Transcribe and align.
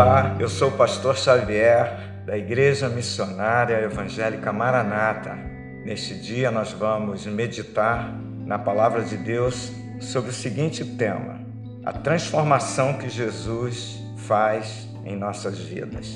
Olá, 0.00 0.36
eu 0.38 0.48
sou 0.48 0.68
o 0.68 0.76
pastor 0.76 1.16
Xavier 1.16 2.22
da 2.24 2.38
Igreja 2.38 2.88
Missionária 2.88 3.82
Evangélica 3.82 4.52
Maranata. 4.52 5.36
Neste 5.84 6.14
dia 6.14 6.52
nós 6.52 6.70
vamos 6.70 7.26
meditar 7.26 8.14
na 8.46 8.60
palavra 8.60 9.02
de 9.02 9.16
Deus 9.16 9.72
sobre 9.98 10.30
o 10.30 10.32
seguinte 10.32 10.84
tema: 10.84 11.40
a 11.84 11.92
transformação 11.92 12.94
que 12.94 13.08
Jesus 13.08 14.00
faz 14.18 14.88
em 15.04 15.16
nossas 15.16 15.58
vidas. 15.58 16.14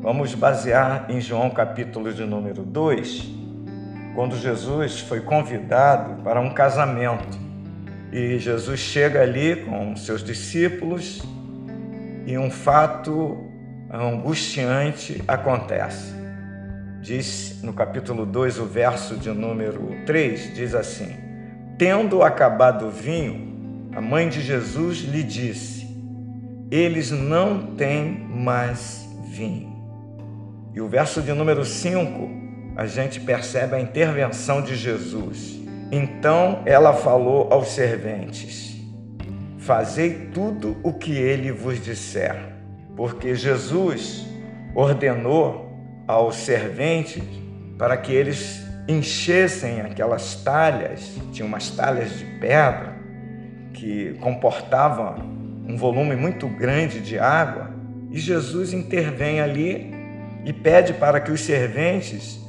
Vamos 0.00 0.34
basear 0.34 1.06
em 1.08 1.20
João 1.20 1.48
capítulo 1.48 2.12
de 2.12 2.24
número 2.24 2.64
2, 2.64 3.24
quando 4.16 4.36
Jesus 4.36 4.98
foi 4.98 5.20
convidado 5.20 6.20
para 6.24 6.40
um 6.40 6.52
casamento. 6.52 7.38
E 8.12 8.36
Jesus 8.40 8.80
chega 8.80 9.22
ali 9.22 9.64
com 9.64 9.94
seus 9.94 10.24
discípulos 10.24 11.22
e 12.26 12.38
um 12.38 12.50
fato 12.50 13.50
angustiante 13.90 15.22
acontece. 15.26 16.14
Diz 17.00 17.60
no 17.62 17.72
capítulo 17.72 18.24
2, 18.24 18.58
o 18.58 18.64
verso 18.64 19.16
de 19.16 19.30
número 19.30 19.94
3, 20.06 20.54
diz 20.54 20.74
assim: 20.74 21.16
Tendo 21.76 22.22
acabado 22.22 22.86
o 22.86 22.90
vinho, 22.90 23.90
a 23.94 24.00
mãe 24.00 24.28
de 24.28 24.40
Jesus 24.40 24.98
lhe 24.98 25.22
disse: 25.22 25.86
Eles 26.70 27.10
não 27.10 27.74
têm 27.74 28.26
mais 28.30 29.06
vinho. 29.26 29.72
E 30.74 30.80
o 30.80 30.88
verso 30.88 31.20
de 31.20 31.32
número 31.32 31.64
5, 31.64 32.30
a 32.76 32.86
gente 32.86 33.20
percebe 33.20 33.76
a 33.76 33.80
intervenção 33.80 34.62
de 34.62 34.74
Jesus. 34.74 35.60
Então 35.90 36.62
ela 36.64 36.94
falou 36.94 37.52
aos 37.52 37.68
serventes: 37.68 38.71
Fazei 39.62 40.28
tudo 40.34 40.76
o 40.82 40.92
que 40.92 41.12
ele 41.12 41.52
vos 41.52 41.80
disser, 41.80 42.36
porque 42.96 43.32
Jesus 43.36 44.26
ordenou 44.74 45.72
aos 46.04 46.34
serventes 46.34 47.22
para 47.78 47.96
que 47.96 48.12
eles 48.12 48.60
enchessem 48.88 49.80
aquelas 49.80 50.34
talhas, 50.42 51.16
tinha 51.30 51.46
umas 51.46 51.70
talhas 51.70 52.18
de 52.18 52.24
pedra 52.40 52.96
que 53.72 54.14
comportavam 54.14 55.14
um 55.68 55.76
volume 55.76 56.16
muito 56.16 56.48
grande 56.48 56.98
de 56.98 57.16
água, 57.16 57.70
e 58.10 58.18
Jesus 58.18 58.72
intervém 58.72 59.40
ali 59.40 59.94
e 60.44 60.52
pede 60.52 60.92
para 60.92 61.20
que 61.20 61.30
os 61.30 61.40
serventes 61.40 62.40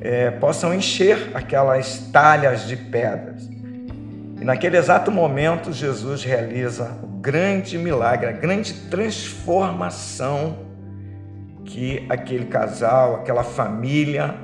é, 0.00 0.30
possam 0.30 0.72
encher 0.72 1.30
aquelas 1.34 2.10
talhas 2.10 2.66
de 2.66 2.74
pedras. 2.74 3.51
E 4.42 4.44
naquele 4.44 4.76
exato 4.76 5.08
momento, 5.12 5.72
Jesus 5.72 6.24
realiza 6.24 6.98
o 7.00 7.06
grande 7.06 7.78
milagre, 7.78 8.26
a 8.26 8.32
grande 8.32 8.74
transformação 8.90 10.66
que 11.64 12.04
aquele 12.08 12.46
casal, 12.46 13.14
aquela 13.14 13.44
família 13.44 14.34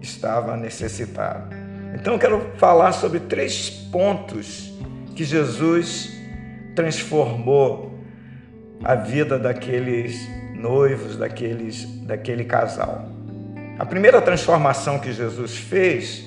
estava 0.00 0.56
necessitada. 0.56 1.54
Então 1.94 2.14
eu 2.14 2.18
quero 2.18 2.50
falar 2.56 2.92
sobre 2.92 3.20
três 3.20 3.68
pontos 3.68 4.72
que 5.14 5.22
Jesus 5.22 6.16
transformou 6.74 8.00
a 8.82 8.94
vida 8.94 9.38
daqueles 9.38 10.26
noivos, 10.54 11.14
daqueles, 11.18 11.84
daquele 12.06 12.44
casal. 12.44 13.06
A 13.78 13.84
primeira 13.84 14.22
transformação 14.22 14.98
que 14.98 15.12
Jesus 15.12 15.58
fez 15.58 16.25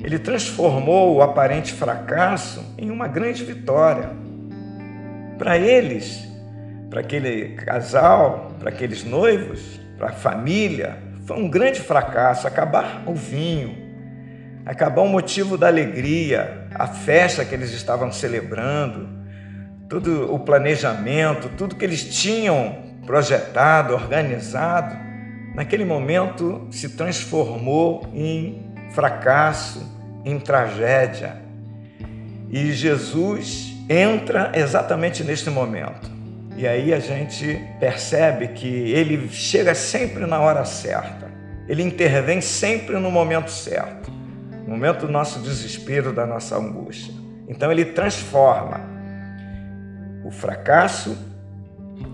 ele 0.00 0.18
transformou 0.18 1.14
o 1.14 1.22
aparente 1.22 1.72
fracasso 1.72 2.74
em 2.78 2.90
uma 2.90 3.08
grande 3.08 3.44
vitória. 3.44 4.10
Para 5.38 5.58
eles, 5.58 6.26
para 6.90 7.00
aquele 7.00 7.54
casal, 7.54 8.52
para 8.58 8.70
aqueles 8.70 9.04
noivos, 9.04 9.80
para 9.98 10.08
a 10.08 10.12
família, 10.12 10.98
foi 11.24 11.36
um 11.36 11.48
grande 11.48 11.80
fracasso 11.80 12.46
acabar 12.46 13.02
o 13.06 13.14
vinho, 13.14 13.76
acabar 14.64 15.02
o 15.02 15.08
motivo 15.08 15.58
da 15.58 15.66
alegria, 15.66 16.68
a 16.74 16.86
festa 16.86 17.44
que 17.44 17.54
eles 17.54 17.72
estavam 17.72 18.12
celebrando, 18.12 19.08
todo 19.88 20.32
o 20.32 20.38
planejamento, 20.38 21.48
tudo 21.56 21.74
que 21.74 21.84
eles 21.84 22.04
tinham 22.04 22.84
projetado, 23.06 23.94
organizado, 23.94 24.96
naquele 25.54 25.84
momento 25.84 26.66
se 26.70 26.90
transformou 26.90 28.08
em 28.12 28.65
fracasso, 28.96 29.86
em 30.24 30.40
tragédia. 30.40 31.36
E 32.48 32.72
Jesus 32.72 33.76
entra 33.90 34.50
exatamente 34.54 35.22
neste 35.22 35.50
momento. 35.50 36.10
E 36.56 36.66
aí 36.66 36.94
a 36.94 36.98
gente 36.98 37.62
percebe 37.78 38.48
que 38.48 38.66
ele 38.66 39.28
chega 39.28 39.74
sempre 39.74 40.24
na 40.24 40.40
hora 40.40 40.64
certa. 40.64 41.30
Ele 41.68 41.82
intervém 41.82 42.40
sempre 42.40 42.98
no 42.98 43.10
momento 43.10 43.50
certo, 43.50 44.10
no 44.66 44.70
momento 44.70 45.06
do 45.06 45.12
nosso 45.12 45.40
desespero, 45.40 46.10
da 46.10 46.24
nossa 46.24 46.56
angústia. 46.56 47.12
Então 47.46 47.70
ele 47.70 47.84
transforma 47.84 48.80
o 50.24 50.30
fracasso 50.30 51.18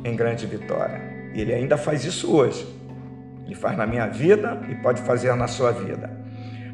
em 0.05 0.17
grande 0.17 0.47
vitória. 0.47 1.01
E 1.33 1.41
ele 1.41 1.55
ainda 1.55 1.77
faz 1.77 2.05
isso 2.05 2.35
hoje. 2.35 2.67
Ele 3.47 3.55
faz 3.55 3.77
na 3.77 3.87
minha 3.87 4.09
vida 4.09 4.61
e 4.69 4.75
pode 4.75 5.01
fazer 5.03 5.33
na 5.37 5.47
sua 5.47 5.71
vida. 5.71 6.22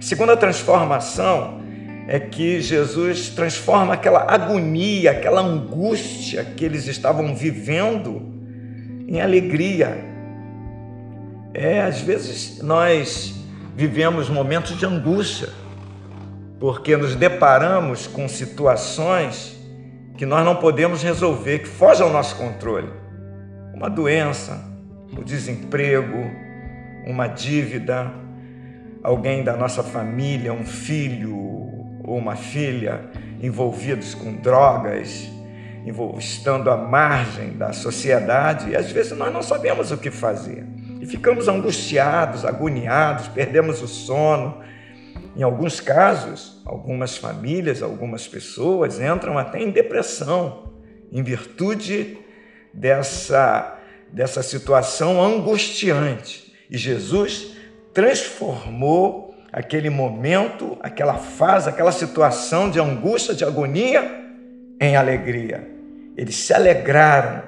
Segunda 0.00 0.36
transformação 0.36 1.60
é 2.06 2.18
que 2.18 2.60
Jesus 2.60 3.30
transforma 3.30 3.94
aquela 3.94 4.32
agonia, 4.32 5.10
aquela 5.10 5.40
angústia 5.40 6.44
que 6.44 6.64
eles 6.64 6.86
estavam 6.86 7.34
vivendo 7.34 8.22
em 9.06 9.20
alegria. 9.20 10.04
É, 11.52 11.82
às 11.82 12.00
vezes 12.00 12.62
nós 12.62 13.34
vivemos 13.74 14.28
momentos 14.28 14.78
de 14.78 14.86
angústia, 14.86 15.48
porque 16.60 16.96
nos 16.96 17.14
deparamos 17.14 18.06
com 18.06 18.28
situações 18.28 19.58
que 20.16 20.24
nós 20.24 20.44
não 20.44 20.56
podemos 20.56 21.02
resolver, 21.02 21.60
que 21.60 21.68
fogem 21.68 22.06
ao 22.06 22.12
nosso 22.12 22.36
controle. 22.36 22.88
Uma 23.74 23.90
doença, 23.90 24.64
o 25.16 25.22
desemprego, 25.22 26.30
uma 27.06 27.26
dívida, 27.26 28.10
alguém 29.02 29.42
da 29.42 29.56
nossa 29.56 29.82
família, 29.82 30.52
um 30.52 30.64
filho 30.64 31.36
ou 32.04 32.16
uma 32.16 32.36
filha 32.36 33.10
envolvidos 33.40 34.14
com 34.14 34.34
drogas, 34.34 35.28
estando 36.18 36.70
à 36.70 36.76
margem 36.76 37.52
da 37.52 37.72
sociedade, 37.72 38.70
e 38.70 38.76
às 38.76 38.90
vezes 38.90 39.16
nós 39.16 39.32
não 39.32 39.42
sabemos 39.42 39.90
o 39.90 39.96
que 39.96 40.10
fazer. 40.10 40.66
E 41.00 41.06
ficamos 41.06 41.48
angustiados, 41.48 42.44
agoniados, 42.44 43.28
perdemos 43.28 43.80
o 43.82 43.88
sono. 43.88 44.60
Em 45.36 45.42
alguns 45.42 45.80
casos, 45.80 46.60
algumas 46.66 47.16
famílias, 47.16 47.82
algumas 47.82 48.26
pessoas 48.26 49.00
entram 49.00 49.38
até 49.38 49.62
em 49.62 49.70
depressão, 49.70 50.72
em 51.12 51.22
virtude 51.22 52.18
dessa, 52.74 53.78
dessa 54.12 54.42
situação 54.42 55.22
angustiante. 55.22 56.52
E 56.68 56.76
Jesus 56.76 57.56
transformou 57.98 59.34
aquele 59.52 59.90
momento, 59.90 60.78
aquela 60.80 61.14
fase, 61.14 61.68
aquela 61.68 61.90
situação 61.90 62.70
de 62.70 62.78
angústia, 62.78 63.34
de 63.34 63.44
agonia, 63.44 64.08
em 64.80 64.94
alegria. 64.94 65.68
Eles 66.16 66.36
se 66.36 66.54
alegraram 66.54 67.42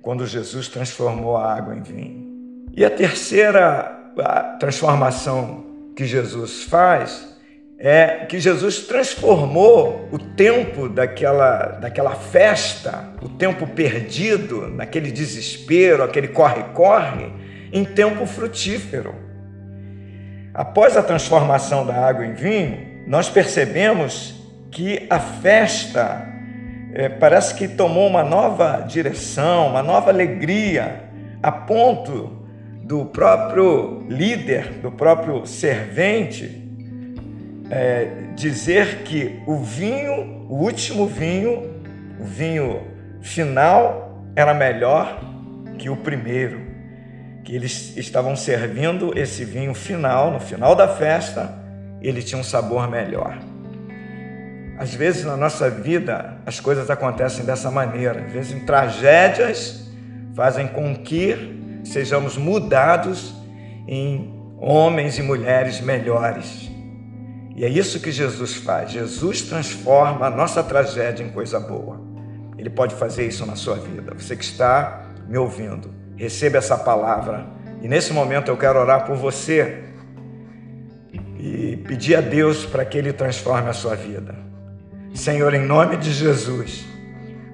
quando 0.00 0.26
Jesus 0.26 0.68
transformou 0.68 1.36
a 1.36 1.54
água 1.54 1.76
em 1.76 1.82
vinho. 1.82 2.64
E 2.74 2.82
a 2.82 2.88
terceira 2.88 3.94
transformação 4.58 5.66
que 5.94 6.06
Jesus 6.06 6.62
faz 6.62 7.36
é 7.78 8.24
que 8.24 8.40
Jesus 8.40 8.86
transformou 8.86 10.08
o 10.10 10.18
tempo 10.18 10.88
daquela, 10.88 11.78
daquela 11.78 12.14
festa, 12.14 13.06
o 13.20 13.28
tempo 13.28 13.66
perdido, 13.66 14.66
naquele 14.66 15.12
desespero, 15.12 16.02
aquele 16.02 16.28
corre-corre, 16.28 17.30
em 17.70 17.84
tempo 17.84 18.24
frutífero. 18.24 19.28
Após 20.60 20.94
a 20.94 21.02
transformação 21.02 21.86
da 21.86 22.06
água 22.06 22.26
em 22.26 22.34
vinho, 22.34 22.86
nós 23.06 23.30
percebemos 23.30 24.34
que 24.70 25.06
a 25.08 25.18
festa 25.18 26.28
é, 26.92 27.08
parece 27.08 27.54
que 27.54 27.66
tomou 27.66 28.06
uma 28.06 28.22
nova 28.22 28.84
direção, 28.86 29.68
uma 29.68 29.82
nova 29.82 30.10
alegria, 30.10 31.04
a 31.42 31.50
ponto 31.50 32.44
do 32.82 33.06
próprio 33.06 34.04
líder, 34.06 34.80
do 34.82 34.92
próprio 34.92 35.46
servente, 35.46 36.62
é, 37.70 38.08
dizer 38.36 38.98
que 38.98 39.40
o 39.46 39.56
vinho, 39.56 40.46
o 40.46 40.56
último 40.56 41.06
vinho, 41.06 41.74
o 42.20 42.24
vinho 42.24 42.82
final, 43.22 44.26
era 44.36 44.52
melhor 44.52 45.22
que 45.78 45.88
o 45.88 45.96
primeiro 45.96 46.69
que 47.44 47.54
eles 47.54 47.96
estavam 47.96 48.36
servindo 48.36 49.16
esse 49.18 49.44
vinho 49.44 49.74
final, 49.74 50.30
no 50.30 50.40
final 50.40 50.74
da 50.74 50.88
festa, 50.88 51.54
ele 52.00 52.22
tinha 52.22 52.40
um 52.40 52.44
sabor 52.44 52.88
melhor. 52.90 53.38
Às 54.78 54.94
vezes 54.94 55.24
na 55.24 55.36
nossa 55.36 55.68
vida 55.68 56.38
as 56.46 56.58
coisas 56.58 56.88
acontecem 56.88 57.44
dessa 57.44 57.70
maneira, 57.70 58.24
às 58.24 58.32
vezes 58.32 58.64
tragédias 58.64 59.90
fazem 60.34 60.68
com 60.68 60.94
que 60.94 61.80
sejamos 61.84 62.36
mudados 62.36 63.34
em 63.86 64.34
homens 64.58 65.18
e 65.18 65.22
mulheres 65.22 65.80
melhores. 65.80 66.70
E 67.56 67.64
é 67.64 67.68
isso 67.68 68.00
que 68.00 68.10
Jesus 68.10 68.54
faz. 68.54 68.90
Jesus 68.90 69.42
transforma 69.42 70.26
a 70.26 70.30
nossa 70.30 70.62
tragédia 70.62 71.24
em 71.24 71.30
coisa 71.30 71.60
boa. 71.60 72.00
Ele 72.56 72.70
pode 72.70 72.94
fazer 72.94 73.26
isso 73.26 73.44
na 73.44 73.56
sua 73.56 73.76
vida. 73.76 74.14
Você 74.16 74.36
que 74.36 74.44
está 74.44 75.02
me 75.28 75.36
ouvindo, 75.36 75.92
receba 76.20 76.58
essa 76.58 76.76
palavra. 76.76 77.46
E 77.80 77.88
nesse 77.88 78.12
momento 78.12 78.50
eu 78.50 78.56
quero 78.56 78.78
orar 78.78 79.06
por 79.06 79.16
você 79.16 79.84
e 81.38 81.78
pedir 81.88 82.14
a 82.14 82.20
Deus 82.20 82.66
para 82.66 82.84
que 82.84 82.98
Ele 82.98 83.10
transforme 83.10 83.70
a 83.70 83.72
sua 83.72 83.96
vida. 83.96 84.34
Senhor, 85.14 85.54
em 85.54 85.64
nome 85.64 85.96
de 85.96 86.12
Jesus, 86.12 86.84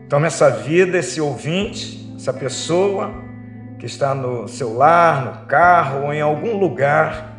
tome 0.08 0.26
essa 0.26 0.50
vida, 0.50 0.98
esse 0.98 1.20
ouvinte, 1.20 2.12
essa 2.16 2.32
pessoa 2.32 3.14
que 3.78 3.86
está 3.86 4.12
no 4.12 4.48
seu 4.48 4.76
lar, 4.76 5.24
no 5.24 5.46
carro 5.46 6.06
ou 6.06 6.12
em 6.12 6.20
algum 6.20 6.58
lugar 6.58 7.36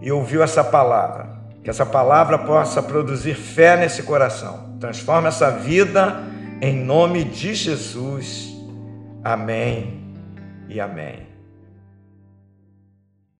e 0.00 0.10
ouviu 0.10 0.42
essa 0.42 0.64
palavra. 0.64 1.30
Que 1.62 1.68
essa 1.68 1.84
palavra 1.84 2.38
possa 2.38 2.82
produzir 2.82 3.34
fé 3.34 3.76
nesse 3.76 4.04
coração. 4.04 4.78
Transforme 4.80 5.28
essa 5.28 5.50
vida 5.50 6.22
em 6.62 6.74
nome 6.74 7.24
de 7.24 7.54
Jesus. 7.54 8.50
Amém 9.22 10.01
e 10.72 10.80
amém. 10.80 11.31